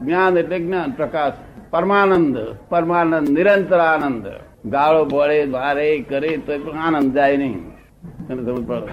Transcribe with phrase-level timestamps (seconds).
[0.00, 1.38] જ્ઞાન એટલે જ્ઞાન પ્રકાશ.
[1.70, 2.36] પરમાનંદ
[2.70, 4.26] પરમાનંદ નિરંતર આનંદ.
[4.74, 7.56] ગાળો બોળે ભારે કરે તો પણ આનંદ જાય નહીં.
[8.26, 8.92] તને સમજ પડે?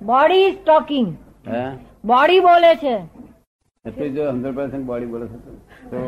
[0.00, 1.10] બોડી ઇઝ ટોકિંગ
[1.48, 1.64] હે?
[2.04, 2.94] બોડી બોલે છે.
[3.84, 5.38] એટલે જો હંડ્રેડ પર્સન્ટ બોડી બોલે છે
[5.90, 5.98] તો?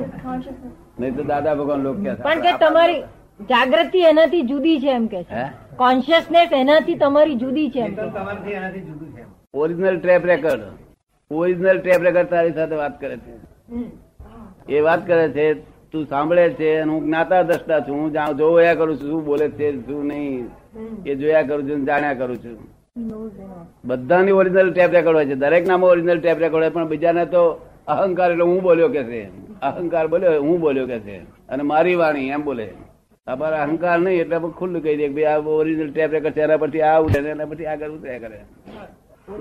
[1.01, 3.03] નહીં તો દાદા ભગવાન લોક કે પણ કે તમારી
[3.51, 5.43] જાગૃતિ એનાથી જુદી છે એમ કે છે.
[5.83, 7.83] કોન્શિયસનેસ એનાથી તમારી જુદું છે
[9.65, 10.63] original tape record
[11.31, 13.35] original tape record તારી સાથે વાત કરે છે.
[14.69, 15.47] એ વાત કરે છે,
[15.91, 20.01] તું સાંભળે છે હું જ્ઞાતા દ્રષ્ટા છું, હું જોયા કરું છું, શું બોલે છે, શું
[20.11, 20.49] નહીં,
[21.05, 22.57] એ જોયા કરું છું જાણ્યા કરું છું.
[23.89, 27.43] બધાની ઓરિજિનલ ટેપ રેકોર્ડ હોય છે દરેક નામ ઓરિજિનલ ટેપ રેકોર્ડ હોય, પણ બીજાને તો
[27.95, 29.23] અહંકાર એટલે હું બોલ્યો કે છે.
[29.69, 31.17] અહંકાર બોલ્યો હું બોલ્યો કે છે.
[31.53, 32.67] અને મારી વાણી એમ બોલે.
[33.27, 36.63] અમારા અહંકાર નહીં, એટલે આપણે ખુલ્લું કહી દે ભાઈ, આ ઓરિજિનલ ટેપ રેકોર્ડ છે, એના
[36.63, 38.39] પરથી આ ઉઠે એના પરથી આગળ ઉતર્યા કરે.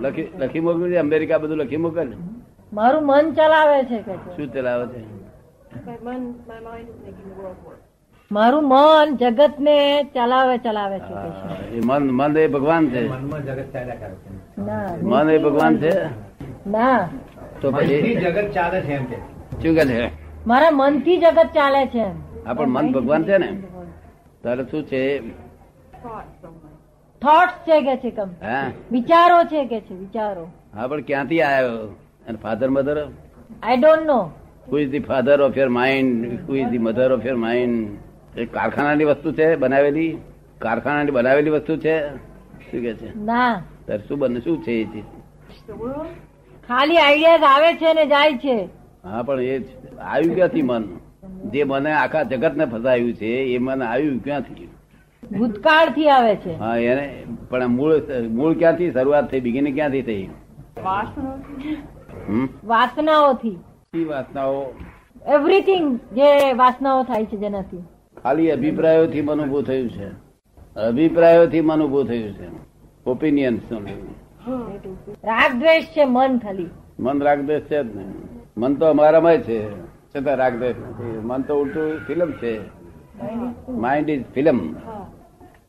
[0.04, 2.10] લખી લખી મોકલ્યું છે, અમેરિકા બધું લખી મોકલ
[2.76, 5.02] મારું મન ચલાવે છે કે શું ચલાવે છે?
[8.32, 9.78] મારું મન જગત ને
[10.14, 11.14] ચલાવે ચલાવે છે
[11.78, 13.02] એ મન મન એ ભગવાન છે.
[13.40, 14.30] જગત ચાલ્યા કરે છે.
[14.62, 14.90] ના.
[15.04, 15.94] મન એ ભગવાન છે?
[16.68, 17.10] ના.
[17.62, 18.16] તો પછી?
[18.16, 19.18] જગત ચાલે છે એમ કે.
[19.62, 20.12] શું કે છે?
[20.46, 22.06] મારા મનથી જગત ચાલે છે
[22.46, 23.50] હા પણ મન ભગવાન છે ને?
[24.44, 25.02] તારે શું છે?
[27.22, 28.30] થોટ્સ છે કે છે કમ?
[28.92, 29.94] વિચારો છે કે છે?
[29.96, 30.44] વિચારો.
[30.76, 31.86] હા પણ ક્યાંથી આવ્યો
[32.28, 32.98] અને father mother
[33.64, 34.20] I don't know
[34.70, 38.46] who is the father of your mind who is the mother of your mind એ
[38.46, 40.12] કારખાનાની વસ્તુ છે બનાવેલી?
[40.60, 41.96] કારખાનાની બનાવેલી વસ્તુ છે?
[42.66, 43.10] શું કે છે?
[43.26, 43.62] ના.
[43.88, 45.06] તારે શું બને શું છે એ ચીજ
[46.70, 48.58] ખાલી આઈડિયા આવે છે ને જાય છે.
[49.04, 49.56] હા પણ એ
[50.14, 50.84] આવ્યું ક્યાંથી મન?
[51.52, 54.70] જે મને આખા જગત ને ફસાયું છે એ મન આવ્યું ક્યાંથી?
[55.24, 56.54] ભૂતકાળથી આવે છે.
[56.64, 57.06] હા એને
[57.50, 57.94] પણ મૂળ
[58.30, 59.40] મૂળ ક્યાંથી શરૂઆત થઈ?
[59.40, 60.30] બિગિનિંગ ક્યાંથી થઈ?
[62.64, 63.52] વાસનાઓથી.
[63.52, 64.66] શી વાસનાઓ?
[65.28, 67.78] એવરીથિંગ જે વાસનાઓ થાય છે જેનાથી.
[68.24, 70.08] ખાલી અભિપ્રાયોથી મન ઉભું થયું છે.
[70.80, 72.48] અભિપ્રાયોથી મન ઉભું થયું છે.
[73.06, 73.60] ઓપિનિયન
[75.24, 76.70] રાગદ્વેષ છે મન ખાલી.
[77.00, 78.14] મન રાગદ્વેષ છે જ નહીં
[78.58, 79.82] મન તો અમારામાં છે.
[79.84, 81.20] છતાં રાગદ્વેષ નથી.
[81.24, 82.60] મન તો ઉલટું ફિલ્મ છે.
[83.72, 84.76] Mind is film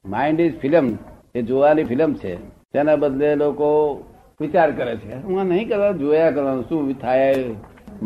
[0.07, 0.99] mind is film
[1.35, 2.37] એ જોવાની ફિલ્મ છે.
[2.49, 4.01] તેના બદલે લોકો
[4.41, 5.17] વિચાર કરે છે.
[5.27, 6.65] હું નહીં કરવા જોયા કરવાનું.
[6.69, 7.29] શું થાય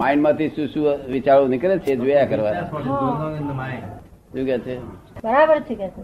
[0.03, 2.27] માઇન્ડમાંથી શું શું વિચારો નીકળે છે જોયા
[3.61, 3.85] mind.
[4.35, 4.75] શું કે છે?
[5.25, 6.03] બરાબર છે કે છે?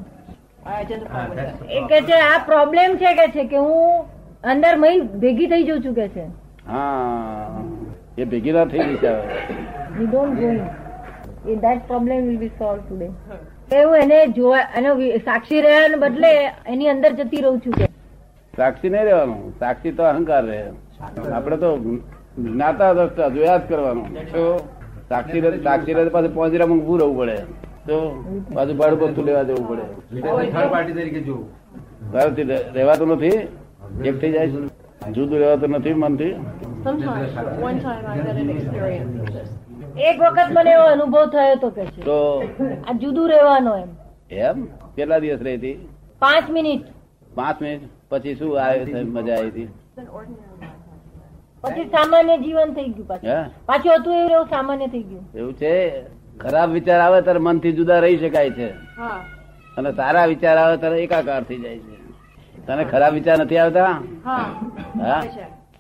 [1.79, 4.05] એ કે છે આ પ્રોબ્લેમ છે કે છે કે હું
[4.55, 6.25] અંદર મહી ભેગી થઈ જઉં છું કે છે?
[6.67, 7.63] હા
[8.19, 9.23] એ ભેગી ના થઈ વિચારો.
[9.99, 10.49] We don't go
[11.53, 13.09] in that problem will be solve today
[13.79, 14.91] એવું એને જોવા એનો
[15.29, 16.33] સાક્ષી રહ્યા બદલે
[16.75, 17.86] એની અંદર જતી રહું છું કે
[18.57, 19.59] સાક્ષી નહીં રહેવાનું.
[19.59, 20.61] સાક્ષી તો અહંકાર રહે.
[21.33, 21.71] આપડે તો
[22.39, 24.07] જ્ઞાતા દ્રષ્ટા જોયા જ કરવાનું.
[25.09, 27.37] સાક્ષી સાક્ષી રહે પાછું પોંજરામાં ઉભું રહેવું પડે.
[27.89, 27.99] તો
[28.55, 29.85] પાછું ભાડું બધું લેવા જવું પડે.
[32.75, 33.37] રહેવાતું નથી.
[34.05, 34.49] એક થઈ જાય.
[35.13, 36.35] જુદું રહેવાતું નથી મનથી.
[36.87, 37.31] Sometimes,
[37.63, 39.49] one time I had an experience of this.
[40.09, 42.19] એક વખત મને એવો અનુભવ થયો તો કે તો
[42.89, 43.89] આ જુદું રહેવાનો એમ.
[44.31, 44.65] એમ?
[44.97, 45.89] કેટલા દિવસ રહી હતી?
[46.19, 46.83] પાંચ મિનિટ.
[47.35, 47.83] પાંચ મિનિટ?
[48.11, 49.69] પછી શું આવ્યું મજા આવી હતી.
[51.65, 53.51] પછી સામાન્ય જીવન થઈ ગયું પાછું.
[53.67, 55.25] પાછું હતું એવું એવું સામાન્ય થઈ ગયું.
[55.35, 55.73] એવું છે?
[56.43, 58.69] ખરાબ વિચાર આવે ત્યારે મનથી જુદા રહી શકાય છે.
[59.79, 61.97] અને સારા વિચાર આવે ત્યારે એકાકાર થઈ જાય છે.
[62.67, 63.93] તને ખરાબ વિચાર નથી આવતા?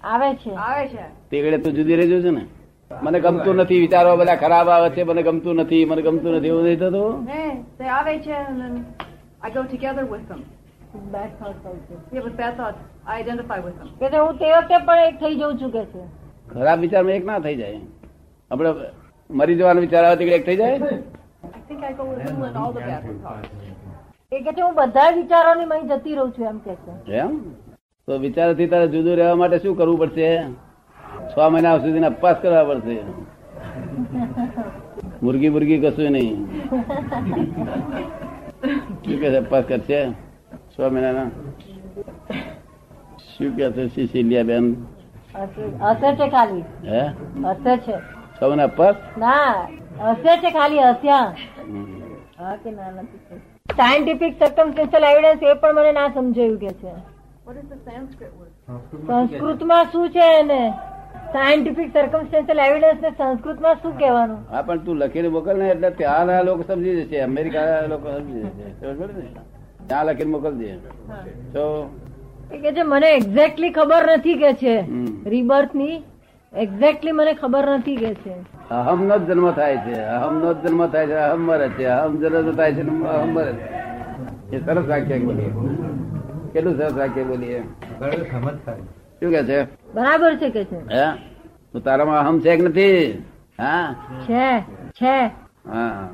[0.04, 0.50] આવે છે.
[0.66, 1.04] આવે છે.
[1.30, 2.44] તેગડે તું જુદી રહી જવું છે ને?
[3.02, 6.64] મને ગમતું નથી વિચારો બધા ખરાબ આવે છે મને ગમતું નથી મને ગમતું નથી એવું
[6.64, 7.14] નહીં થતું?
[7.98, 8.36] આવે છે
[9.46, 10.40] I go together with them.
[11.12, 11.94] Bad thoughts also.
[12.12, 13.88] Yeah, with bad thoughts, I identify with them.
[14.00, 16.02] કે હું તે વખતે પણ એક થઈ જઉં છું કે છે.
[16.52, 17.80] ખરાબ વિચારમાં એક ના થઈ જાય.
[18.50, 18.70] આપણે
[19.30, 20.72] મરી જવાનો વિચાર આવે એક થઈ જાય?
[20.72, 23.50] I think I go with little and all the bad thoughts.
[24.32, 26.92] એ કે છે હું બધા વિચારોની મય જતી રહું છું એમ કે છે.
[27.22, 27.30] એમ?
[28.08, 30.28] તો વિચારથી તારે જુદું રહેવા માટે શું કરવું પડશે?
[31.30, 32.96] છ મહિના સુધી અપવાસ કરવા પડશે.
[35.22, 36.36] મુરગી મુરગી કશું નહીં.
[39.04, 40.00] શું કે છે અપવાસ કરશે?
[40.78, 41.28] છ મહિનાના
[43.26, 44.66] શું કે છે સિસિલિયા બેન
[45.34, 47.02] હસે છે ખાલી હે
[47.52, 47.96] અસર છે
[48.36, 49.50] છ મહિના અપવાસ ના
[50.10, 51.26] અસર છે ખાલી હસ્યા
[52.38, 53.40] હા કે ના નથી
[53.76, 56.92] સાયન્ટિફિક સર્કમસ્ટેન્શિયલ એવિડન્સ એ પણ મને ના સમજાયું કે છે.
[57.46, 58.52] What is the Sanskrit word?
[59.08, 60.60] સંસ્કૃતમાં શું છે એને?
[61.32, 64.40] સાયન્ટિફિક સર્કમસ્ટેન્શિયલ એવિડન્સ ને સંસ્કૃતમાં શું કહેવાનું?
[64.52, 68.94] હા પણ તું લખીને મોકલ ને એટલે ત્યાં લોકો સમજી જશે અમેરિકા લોકો સમજી જશે.
[69.00, 69.44] પડી ને?
[69.88, 70.78] ત્યાં લખીને મોકલજે
[71.52, 71.90] તો
[72.62, 74.74] કે છે મને એક્ઝેક્ટલી ખબર નથી કે છે.
[75.26, 76.02] રિબર્થની
[76.52, 78.34] એક્ઝેક્ટલી મને ખબર નથી કે છે.
[78.70, 82.52] અહમ નો જન્મ થાય છે અહમ નો જન્મ થાય છે અહમ મરે છે અહમ જન્મ
[82.52, 84.56] થાય છે અહમ મરે છે.
[84.56, 85.50] એ સરસ વાક્ય બોલીએ.
[86.52, 87.62] કેટલું સરસ વાક્ય બોલીએ.
[88.00, 88.54] બરાબર
[89.20, 89.58] શું કે છે?
[89.94, 90.76] બરાબર છે કે છે?
[90.92, 91.06] હે?
[91.72, 93.24] તો તારામાં અહમ છે કે નથી?
[93.58, 93.94] હા?
[94.28, 94.60] છે
[94.92, 95.16] છે.
[95.68, 96.08] હા.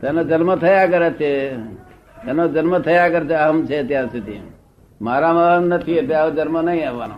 [0.00, 1.32] તેનો જન્મ થયા કરે છે.
[2.26, 4.40] એનો જન્મ થયા કરતો અહમ છે ત્યાં સુધી.
[5.02, 7.14] મારામાં અહમ નથી એટલે આવો જન્મ નહીં આવવાનો.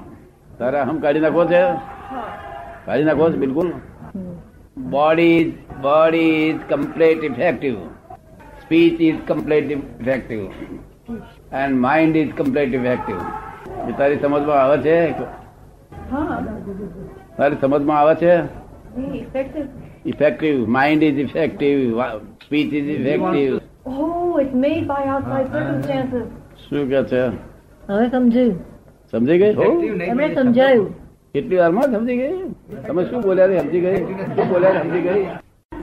[0.59, 1.63] તારે અહમ કાઢી નાખવો છે?
[2.87, 3.73] કાઢી નાખવો છે બિલકુલ.
[4.91, 5.51] Body
[5.83, 7.75] body is complete effective
[8.63, 10.41] speech is complete effective
[11.53, 13.17] and mind is complete effective
[13.89, 15.13] એ તારી સમજમાં આવે છે?
[17.37, 18.35] તારી સમજમાં આવે છે?
[20.07, 22.03] Effective mind is effective
[22.47, 23.59] speech is effective
[24.41, 26.27] it's made by outside circumstances.
[26.69, 27.23] શું કે છે?
[27.89, 28.45] હવે સમજુ.
[29.11, 29.53] સમજી ગઈ?
[30.29, 30.95] એ સમજાયું.
[31.35, 32.33] કેટલી વારમાં સમજી ગઈ?
[32.89, 33.97] તમે શું બોલ્યા સમજી ગઈ?
[33.97, 35.27] શું બોલ્યા સમજી ગઈ?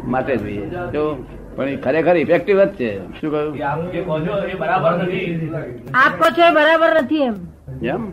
[0.03, 0.65] માટે જોઈએ.
[0.93, 1.25] તો
[1.55, 3.21] પણ એ ખરેખર ઇફેક્ટિવ જ છે.
[3.21, 3.71] શું કહ્યું?
[3.71, 5.51] આપ કહો છો એ બરાબર નથી.
[5.93, 7.35] આપ કહો છો એ બરાબર નથી એમ.
[7.83, 8.11] એમ?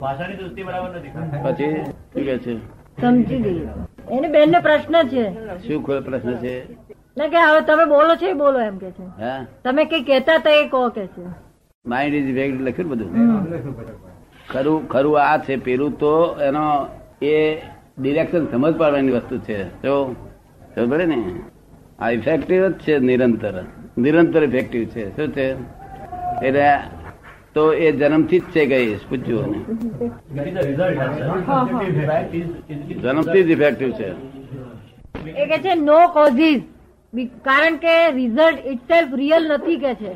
[0.00, 1.08] ભાષાની દૃષ્ટિ બરાબર નથી.
[1.44, 2.56] પછી શું કે છે?
[3.00, 3.68] સમજી ગઈ.
[4.10, 5.24] એને બેન ને પ્રશ્ન છે.
[5.68, 6.85] શું ખોલ પ્રશ્ન છે?
[7.16, 9.06] ના કે હવે તમે બોલો છો બોલો એમ કે છે.
[9.64, 11.24] તમે કઈ કેતા હતા એ કહો કે છે.
[11.84, 13.10] માઇન્ડ ઇઝ વેગ લખ્યું બધું.
[14.48, 16.14] ખરું ખરું આ છે પેલું તો
[16.48, 16.64] એનો
[17.22, 17.34] એ
[17.98, 19.58] ડિરેક્શન સમજ પાડવાની વસ્તુ છે.
[19.82, 19.94] તો
[20.74, 21.20] ખબર ને?
[21.98, 23.54] આ ઇફેક્ટિવ જ છે નિરંતર.
[23.98, 25.04] નિરંતર ઇફેક્ટિવ છે.
[25.16, 25.48] શું છે?
[26.46, 26.68] એટલે
[27.54, 29.52] તો એ જન્મથી જ છે ગઈ પૂછ્યું
[33.02, 34.08] જન્મથી જ ઇફેક્ટિવ છે.
[35.42, 36.62] એ કે છે નો કોઝિસ
[37.14, 40.12] કારણ કે રિઝલ્ટ ઇટસેલ્ફ રિયલ નથી કે છે?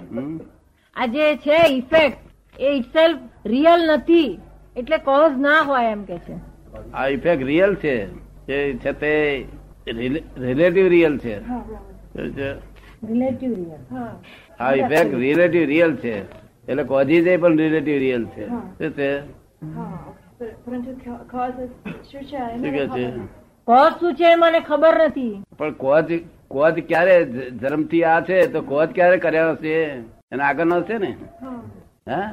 [0.97, 2.17] આ જે છે ઇફેક્ટ
[2.61, 4.41] એ ઇટસેલ્ફ રિયલ નથી
[4.77, 6.35] એટલે કોઝ ના હોય એમ કે છે.
[6.95, 8.07] આ ઇફેક્ટ રિયલ છે.
[8.53, 9.45] એ છે તે
[10.39, 11.39] રિલેટિવ રિયલ છે.
[13.07, 13.97] રિલેટિવ રિયલ
[14.61, 16.19] આ ઇફેક્ટ રિલેટિવ રિયલ છે.
[16.69, 18.49] એટલે કોઝિસ એ પણ રિલેટિવ રિયલ છે.
[18.49, 19.21] શું છે
[20.65, 21.51] પરંતુ ca-
[22.13, 22.59] શું છે?
[22.59, 23.40] શું કે છે?
[23.71, 25.43] કોઝ શું છે મને ખબર નથી.
[25.59, 26.05] પણ કોજ
[26.49, 29.75] કોજ ક્યારે જન્મથી આ છે તો કોજ ક્યારે કર્યા હશે?
[30.33, 31.17] એના આગળનો છે ને?
[32.11, 32.33] હા.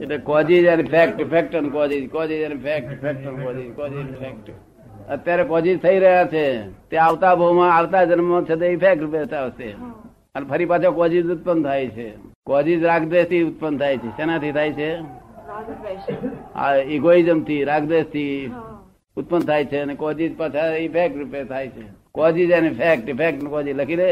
[0.00, 4.16] એટલે cause is an fact fact અને causes is an fact fact અને કોજીજ ઇઝ
[4.16, 4.50] ફેક્ટ.
[5.08, 6.46] અત્યારે કોજીજ થઈ રહ્યા છે.
[6.90, 9.70] તે આવતા ભાવમાં આવતા જન્મ છે તે ઇફેક્ટ બેસતા હશે.
[10.34, 12.08] અને ફરી પાછો કોજીજ ઉત્પન્ન થાય છે.
[12.82, 14.08] રાગદ્વેષથી ઉત્પન્ન થાય છે.
[14.08, 14.90] શેનાથી થાય છે?
[16.54, 18.50] આ ઇગોઇઝમથી રાગદ્વેષથી
[19.16, 21.84] ઉત્પન્ન થાય છે અને કોજીજ પાછા ઇફેક્ટ રૂપે થાય છે.
[22.12, 24.10] કોજીજ અને ફેક્ટ ઇફેક્ટ કોજી લખી દે.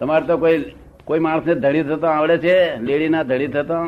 [0.00, 0.58] તમારે તો કોઈ
[1.04, 2.56] કોઈ માણસને ધડી થતો આવડે છે
[2.88, 3.78] લેડીના ધડી થતો.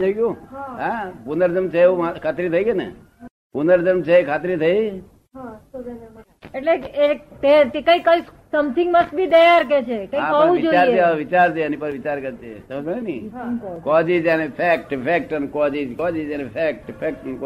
[0.00, 0.36] થઈ ગયું?
[0.80, 2.88] હા પુનર્જન્મ છે એવું ખાતરી થઈ ગઈ ને?
[3.52, 4.82] પુનર્જન્મ છે ખાતરી થઈ?
[6.54, 6.72] એટલે
[7.06, 9.98] એક તે કઈ કઈ સમથિંગ મસ્ટ બી દેર કે છે?
[10.06, 11.12] કઈ કહું વિચાર જોઈએ.
[11.22, 12.56] વિચાર દે એની પર વિચાર કરજે.
[12.68, 13.16] સમજ ને?
[13.84, 17.38] કોજીજ અને ફેક્ટ ફેક્ટ અને કોજીજ કોજીજ અને ફેક્ટ ફેક્ટ અને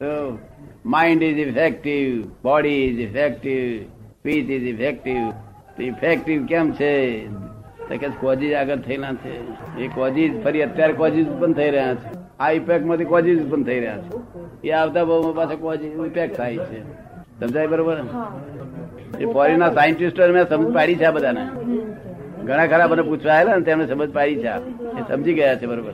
[0.00, 0.38] કોજીજ તો
[0.84, 7.26] mind is effective body is effective speech is effective effective કેમ છે?
[7.88, 9.34] તો કે કોજીજ આગળ થયેલા છે.
[9.80, 12.38] એ કોજીજ ફરી અત્યારે કોજીજ ઉત્પન્ન થઈ રહ્યા છે.
[12.38, 14.68] આ ઇફેક્ટમાંથી કોજીજ ઉત્પન્ન થઈ રહ્યા છે.
[14.68, 16.82] એ આવતા બહુ પાસે કોજીજ ઇફેક્ટ થાય છે.
[17.40, 17.96] સમજાય બરોબર?
[19.20, 21.50] એ ફોરીના સાયન્ટિસ્ટો મેં સમજ પાડી છે આ બધાને.
[22.44, 24.48] ઘણા ખરા મને પૂછવા આવેલા ને તેમને સમજ પાડી છે
[24.98, 25.92] એ સમજી ગયા છે બરોબર.